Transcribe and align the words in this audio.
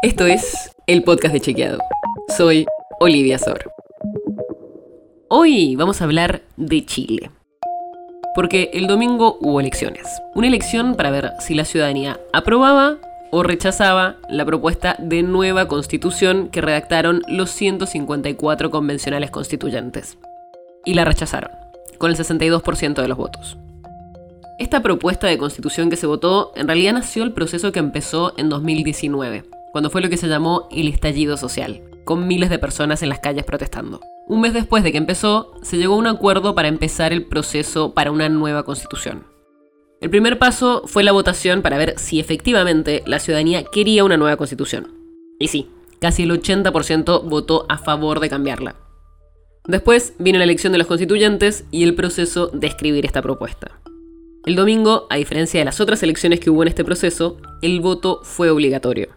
Esto 0.00 0.26
es 0.26 0.70
el 0.86 1.02
podcast 1.02 1.34
de 1.34 1.40
Chequeado. 1.40 1.80
Soy 2.36 2.66
Olivia 3.00 3.36
Sor. 3.36 3.72
Hoy 5.26 5.74
vamos 5.74 6.00
a 6.00 6.04
hablar 6.04 6.42
de 6.56 6.86
Chile. 6.86 7.32
Porque 8.36 8.70
el 8.74 8.86
domingo 8.86 9.38
hubo 9.40 9.58
elecciones. 9.58 10.06
Una 10.36 10.46
elección 10.46 10.94
para 10.94 11.10
ver 11.10 11.32
si 11.40 11.54
la 11.54 11.64
ciudadanía 11.64 12.20
aprobaba 12.32 12.98
o 13.32 13.42
rechazaba 13.42 14.18
la 14.28 14.44
propuesta 14.44 14.94
de 15.00 15.24
nueva 15.24 15.66
constitución 15.66 16.48
que 16.50 16.60
redactaron 16.60 17.22
los 17.26 17.50
154 17.50 18.70
convencionales 18.70 19.32
constituyentes. 19.32 20.16
Y 20.84 20.94
la 20.94 21.06
rechazaron, 21.06 21.50
con 21.98 22.12
el 22.12 22.16
62% 22.16 23.02
de 23.02 23.08
los 23.08 23.18
votos. 23.18 23.58
Esta 24.60 24.80
propuesta 24.80 25.26
de 25.26 25.38
constitución 25.38 25.90
que 25.90 25.96
se 25.96 26.06
votó 26.06 26.52
en 26.54 26.68
realidad 26.68 26.92
nació 26.92 27.24
el 27.24 27.32
proceso 27.32 27.72
que 27.72 27.80
empezó 27.80 28.34
en 28.36 28.48
2019, 28.48 29.42
cuando 29.72 29.90
fue 29.90 30.00
lo 30.00 30.08
que 30.08 30.16
se 30.16 30.28
llamó 30.28 30.68
el 30.70 30.88
estallido 30.88 31.36
social, 31.36 31.82
con 32.04 32.26
miles 32.26 32.50
de 32.50 32.58
personas 32.58 33.02
en 33.02 33.08
las 33.08 33.20
calles 33.20 33.44
protestando. 33.44 34.00
Un 34.26 34.40
mes 34.40 34.52
después 34.52 34.82
de 34.84 34.92
que 34.92 34.98
empezó, 34.98 35.54
se 35.62 35.76
llegó 35.76 35.94
a 35.94 35.98
un 35.98 36.06
acuerdo 36.06 36.54
para 36.54 36.68
empezar 36.68 37.12
el 37.12 37.26
proceso 37.26 37.94
para 37.94 38.10
una 38.10 38.28
nueva 38.28 38.64
constitución. 38.64 39.26
El 40.00 40.10
primer 40.10 40.38
paso 40.38 40.82
fue 40.86 41.02
la 41.02 41.12
votación 41.12 41.60
para 41.62 41.78
ver 41.78 41.98
si 41.98 42.20
efectivamente 42.20 43.02
la 43.06 43.18
ciudadanía 43.18 43.64
quería 43.64 44.04
una 44.04 44.16
nueva 44.16 44.36
constitución. 44.36 44.94
Y 45.38 45.48
sí, 45.48 45.70
casi 46.00 46.22
el 46.22 46.30
80% 46.30 47.24
votó 47.24 47.66
a 47.68 47.78
favor 47.78 48.20
de 48.20 48.28
cambiarla. 48.28 48.76
Después 49.66 50.14
vino 50.18 50.38
la 50.38 50.44
elección 50.44 50.72
de 50.72 50.78
los 50.78 50.86
constituyentes 50.86 51.64
y 51.70 51.82
el 51.82 51.94
proceso 51.94 52.46
de 52.46 52.68
escribir 52.68 53.04
esta 53.04 53.22
propuesta. 53.22 53.80
El 54.46 54.56
domingo, 54.56 55.06
a 55.10 55.16
diferencia 55.16 55.60
de 55.60 55.64
las 55.64 55.80
otras 55.80 56.02
elecciones 56.02 56.40
que 56.40 56.48
hubo 56.48 56.62
en 56.62 56.68
este 56.68 56.84
proceso, 56.84 57.36
el 57.60 57.80
voto 57.80 58.20
fue 58.22 58.48
obligatorio. 58.48 59.08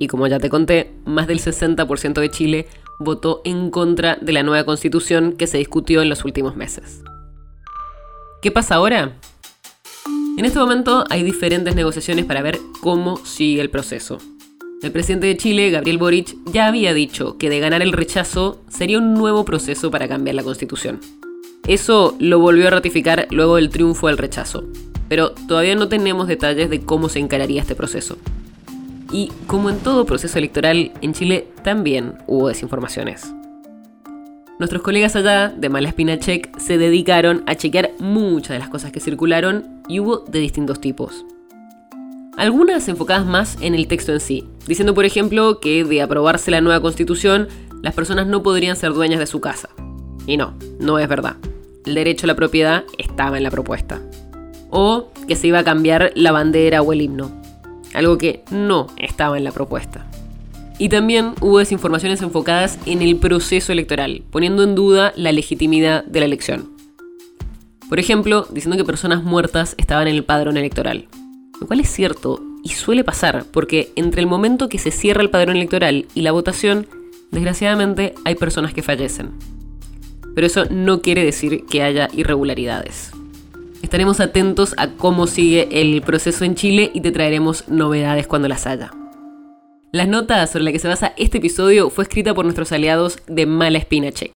Y 0.00 0.08
como 0.08 0.26
ya 0.26 0.40
te 0.40 0.48
conté, 0.48 0.94
más 1.04 1.26
del 1.28 1.40
60% 1.40 2.14
de 2.14 2.30
Chile 2.30 2.66
votó 2.98 3.42
en 3.44 3.70
contra 3.70 4.16
de 4.16 4.32
la 4.32 4.42
nueva 4.42 4.64
constitución 4.64 5.34
que 5.34 5.46
se 5.46 5.58
discutió 5.58 6.00
en 6.00 6.08
los 6.08 6.24
últimos 6.24 6.56
meses. 6.56 7.02
¿Qué 8.40 8.50
pasa 8.50 8.76
ahora? 8.76 9.18
En 10.38 10.46
este 10.46 10.58
momento 10.58 11.04
hay 11.10 11.22
diferentes 11.22 11.76
negociaciones 11.76 12.24
para 12.24 12.40
ver 12.40 12.58
cómo 12.80 13.18
sigue 13.26 13.60
el 13.60 13.68
proceso. 13.68 14.16
El 14.82 14.90
presidente 14.90 15.26
de 15.26 15.36
Chile, 15.36 15.70
Gabriel 15.70 15.98
Boric, 15.98 16.34
ya 16.50 16.68
había 16.68 16.94
dicho 16.94 17.36
que 17.36 17.50
de 17.50 17.60
ganar 17.60 17.82
el 17.82 17.92
rechazo 17.92 18.62
sería 18.70 18.96
un 18.96 19.12
nuevo 19.12 19.44
proceso 19.44 19.90
para 19.90 20.08
cambiar 20.08 20.34
la 20.34 20.42
constitución. 20.42 20.98
Eso 21.68 22.16
lo 22.18 22.38
volvió 22.38 22.68
a 22.68 22.70
ratificar 22.70 23.28
luego 23.30 23.56
del 23.56 23.68
triunfo 23.68 24.06
del 24.06 24.16
rechazo, 24.16 24.64
pero 25.10 25.32
todavía 25.32 25.74
no 25.74 25.88
tenemos 25.88 26.26
detalles 26.26 26.70
de 26.70 26.80
cómo 26.80 27.10
se 27.10 27.18
encararía 27.18 27.60
este 27.60 27.74
proceso. 27.74 28.16
Y 29.12 29.32
como 29.46 29.70
en 29.70 29.78
todo 29.78 30.06
proceso 30.06 30.38
electoral, 30.38 30.92
en 31.00 31.12
Chile 31.12 31.48
también 31.62 32.14
hubo 32.26 32.48
desinformaciones. 32.48 33.32
Nuestros 34.58 34.82
colegas 34.82 35.16
allá 35.16 35.48
de 35.48 35.68
Malaspina 35.68 36.18
Check 36.18 36.58
se 36.58 36.78
dedicaron 36.78 37.42
a 37.46 37.54
chequear 37.54 37.92
muchas 37.98 38.50
de 38.50 38.58
las 38.58 38.68
cosas 38.68 38.92
que 38.92 39.00
circularon 39.00 39.82
y 39.88 40.00
hubo 40.00 40.18
de 40.18 40.38
distintos 40.38 40.80
tipos. 40.80 41.24
Algunas 42.36 42.86
enfocadas 42.88 43.26
más 43.26 43.56
en 43.60 43.74
el 43.74 43.88
texto 43.88 44.12
en 44.12 44.20
sí, 44.20 44.44
diciendo 44.66 44.94
por 44.94 45.04
ejemplo 45.04 45.60
que 45.60 45.84
de 45.84 46.02
aprobarse 46.02 46.50
la 46.50 46.60
nueva 46.60 46.80
constitución, 46.80 47.48
las 47.82 47.94
personas 47.94 48.26
no 48.26 48.42
podrían 48.42 48.76
ser 48.76 48.92
dueñas 48.92 49.18
de 49.18 49.26
su 49.26 49.40
casa. 49.40 49.70
Y 50.26 50.36
no, 50.36 50.54
no 50.78 50.98
es 50.98 51.08
verdad 51.08 51.36
el 51.84 51.94
derecho 51.94 52.26
a 52.26 52.28
la 52.28 52.36
propiedad 52.36 52.84
estaba 52.98 53.36
en 53.36 53.42
la 53.42 53.50
propuesta. 53.50 54.00
O 54.70 55.10
que 55.26 55.36
se 55.36 55.48
iba 55.48 55.60
a 55.60 55.64
cambiar 55.64 56.12
la 56.14 56.32
bandera 56.32 56.82
o 56.82 56.92
el 56.92 57.02
himno, 57.02 57.39
algo 57.94 58.18
que 58.18 58.42
no 58.50 58.86
estaba 58.96 59.36
en 59.38 59.44
la 59.44 59.52
propuesta. 59.52 60.06
Y 60.78 60.88
también 60.88 61.34
hubo 61.40 61.58
desinformaciones 61.58 62.22
enfocadas 62.22 62.78
en 62.86 63.02
el 63.02 63.16
proceso 63.16 63.72
electoral, 63.72 64.22
poniendo 64.30 64.62
en 64.62 64.74
duda 64.74 65.12
la 65.16 65.32
legitimidad 65.32 66.04
de 66.04 66.20
la 66.20 66.26
elección. 66.26 66.70
Por 67.88 67.98
ejemplo, 67.98 68.46
diciendo 68.50 68.76
que 68.76 68.84
personas 68.84 69.22
muertas 69.22 69.74
estaban 69.76 70.08
en 70.08 70.14
el 70.14 70.24
padrón 70.24 70.56
electoral. 70.56 71.08
Lo 71.60 71.66
cual 71.66 71.80
es 71.80 71.90
cierto 71.90 72.42
y 72.64 72.70
suele 72.70 73.04
pasar, 73.04 73.44
porque 73.52 73.92
entre 73.96 74.20
el 74.20 74.26
momento 74.26 74.68
que 74.68 74.78
se 74.78 74.90
cierra 74.90 75.22
el 75.22 75.30
padrón 75.30 75.56
electoral 75.56 76.06
y 76.14 76.22
la 76.22 76.32
votación, 76.32 76.86
desgraciadamente 77.30 78.14
hay 78.24 78.34
personas 78.34 78.72
que 78.72 78.82
fallecen 78.82 79.32
pero 80.34 80.46
eso 80.46 80.64
no 80.70 81.02
quiere 81.02 81.24
decir 81.24 81.64
que 81.66 81.82
haya 81.82 82.08
irregularidades. 82.12 83.12
Estaremos 83.82 84.20
atentos 84.20 84.74
a 84.76 84.88
cómo 84.88 85.26
sigue 85.26 85.68
el 85.72 86.02
proceso 86.02 86.44
en 86.44 86.54
Chile 86.54 86.90
y 86.94 87.00
te 87.00 87.12
traeremos 87.12 87.68
novedades 87.68 88.26
cuando 88.26 88.48
las 88.48 88.66
haya. 88.66 88.92
Las 89.92 90.08
notas 90.08 90.50
sobre 90.50 90.64
las 90.64 90.72
que 90.72 90.78
se 90.78 90.88
basa 90.88 91.12
este 91.16 91.38
episodio 91.38 91.90
fue 91.90 92.04
escrita 92.04 92.34
por 92.34 92.44
nuestros 92.44 92.70
aliados 92.72 93.18
de 93.26 93.46
Mala 93.46 93.78
Espina 93.78 94.12
Check. 94.12 94.32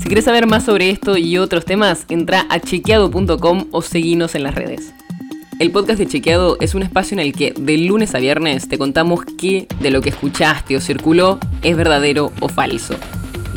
Si 0.00 0.06
quieres 0.06 0.24
saber 0.24 0.46
más 0.46 0.64
sobre 0.64 0.90
esto 0.90 1.16
y 1.16 1.38
otros 1.38 1.64
temas, 1.64 2.06
entra 2.08 2.46
a 2.48 2.58
chequeado.com 2.58 3.66
o 3.70 3.82
seguinos 3.82 4.34
en 4.34 4.42
las 4.42 4.54
redes. 4.54 4.92
El 5.60 5.70
podcast 5.70 6.00
de 6.00 6.08
Chequeado 6.08 6.56
es 6.60 6.74
un 6.74 6.82
espacio 6.82 7.14
en 7.14 7.20
el 7.20 7.32
que 7.32 7.52
de 7.56 7.78
lunes 7.78 8.14
a 8.16 8.18
viernes 8.18 8.68
te 8.68 8.78
contamos 8.78 9.20
qué 9.38 9.68
de 9.80 9.90
lo 9.92 10.00
que 10.00 10.08
escuchaste 10.08 10.76
o 10.76 10.80
circuló 10.80 11.38
es 11.62 11.76
verdadero 11.76 12.32
o 12.40 12.48
falso 12.48 12.96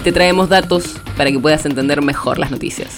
te 0.05 0.11
traemos 0.11 0.49
datos 0.49 0.97
para 1.17 1.31
que 1.31 1.39
puedas 1.39 1.65
entender 1.65 1.99
mejor 2.03 2.37
las 2.37 2.51
noticias. 2.51 2.97